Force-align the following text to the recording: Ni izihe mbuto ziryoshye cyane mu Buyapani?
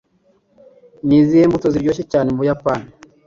Ni 1.05 1.15
izihe 1.21 1.43
mbuto 1.49 1.67
ziryoshye 1.73 2.03
cyane 2.11 2.27
mu 2.29 2.39
Buyapani? 2.41 2.87